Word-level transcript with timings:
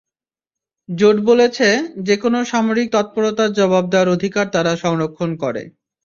জোট 0.89 1.17
বলেছে, 1.25 1.67
যেকোনো 2.07 2.39
সামরিক 2.51 2.87
তৎপরতার 2.95 3.49
জবাব 3.53 3.83
দেওয়ার 3.91 4.13
অধিকার 4.15 4.45
তারা 4.55 4.71
সংরক্ষণ 4.83 5.29
করে। 5.43 5.63